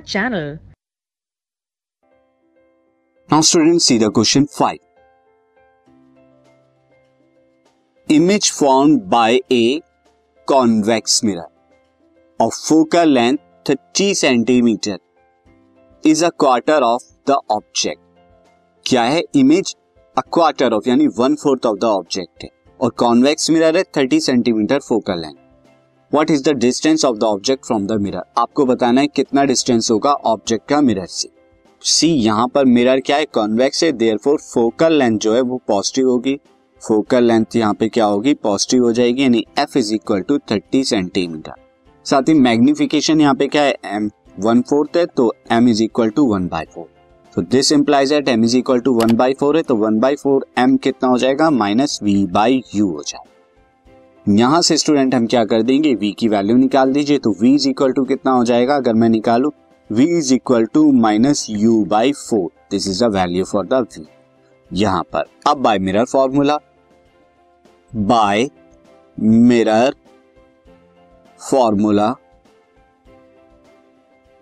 [0.00, 0.58] channel.
[3.28, 4.78] Now, students, see the question 5.
[8.08, 9.82] Image formed by a
[10.48, 11.48] convex mirror
[12.40, 14.98] of focal length 30 centimeter
[16.04, 18.00] is a quarter of the object.
[18.86, 19.74] क्या है image
[20.16, 22.48] a quarter of यानी one fourth of the object है
[22.80, 25.34] और convex mirror है 30 centimetre focal length
[26.12, 29.90] what is the distance of the object from the mirror आपको बताना है कितना डिस्टेंस
[29.90, 31.28] होगा ऑब्जेक्ट का मिरर से।
[31.82, 33.24] सी यहाँ पर मिरर क्या है?
[33.24, 36.38] कॉन्वेक्स है देयर फोकल लेंथ जो है वो पॉजिटिव होगी।
[36.82, 38.34] फोकल लेंथ यहाँ पे क्या होगी?
[38.34, 41.52] पॉजिटिव हो जाएगी, यानी F is equal to thirty centimetre
[42.06, 43.74] साथ ही मैग्निफिकेशन यहाँ पे क्या है?
[43.86, 46.88] एम वन फोर्थ है तो M is equal to one by four
[47.34, 50.16] तो this implies that M is equal to one by four है तो वन बाई
[50.16, 51.50] फोर एम कितना हो जाएगा?
[51.52, 53.28] माइनस वी बाई यू हो जाएगा।
[54.30, 55.94] यहाँ से स्टूडेंट हम क्या कर देंगे?
[55.96, 58.76] V की वैल्यू निकाल दीजिए तो v इज़ इक्वल टू कितना हो जाएगा?
[58.76, 59.52] अगर मैं निकालू,
[59.90, 64.04] v is equal to minus U by four this is the value for the v.
[64.70, 66.58] यहाँ पर। अब by mirror formula
[67.92, 68.48] by
[69.18, 69.94] mirror
[71.40, 72.14] formula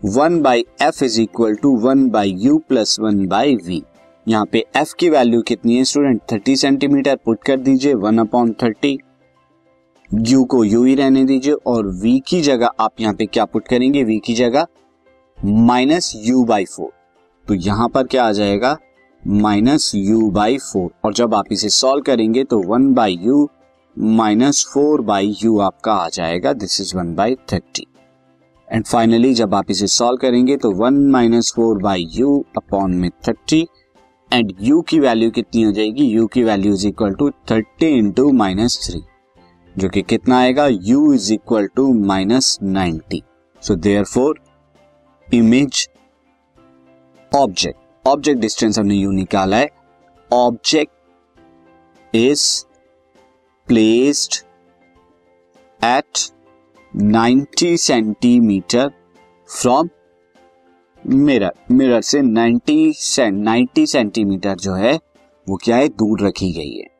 [0.00, 3.82] one by F is equal to one by U plus one by V
[4.26, 8.52] यहाँ पे F की value कितनी है student thirty centimetre put कर दीजिए वन अपॉन
[8.52, 8.98] थर्टी
[10.10, 13.66] यू को यू ही रहने दीजिए और वी की जगह आप यहाँ पे क्या पुट
[13.68, 14.02] करेंगे?
[14.04, 14.66] वी की जगह
[15.38, 16.90] माइनस यू बाई फोर
[17.46, 18.76] तो यहाँ पर क्या आ जाएगा?
[19.22, 23.48] माइनस यू बाई फोर और जब आप इसे सॉल्व करेंगे तो one by u
[23.96, 27.86] minus four by u आपका आ जाएगा। This is one by thirty
[28.68, 33.10] and finally जब आप इसे सॉल्व करेंगे तो one minus four by u upon में
[33.28, 33.66] थर्टी
[34.30, 36.04] एंड यू की वैल्यू कितनी हो जाएगी?
[36.04, 39.02] यू की value is equal to thirty into minus three
[39.80, 40.66] जो कि कितना आएगा?
[40.66, 43.22] U is equal to minus ninety
[43.60, 44.40] so therefore
[45.34, 45.88] image
[47.36, 49.68] object object distance हमने यू निकाला है।
[50.32, 50.92] Object
[52.14, 52.64] is
[53.66, 54.34] placed
[55.84, 56.18] at
[56.96, 58.90] 90 centimetre
[59.48, 59.88] from
[61.06, 65.00] mirror mirror से 90 से 90 सेंटीमीटर जो है,
[65.48, 65.88] वो क्या है?
[65.88, 66.99] दूर रखी गई है।